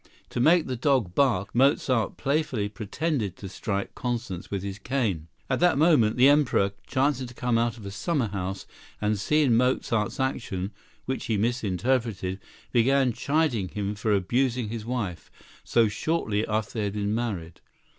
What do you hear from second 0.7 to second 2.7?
dog bark, Mozart playfully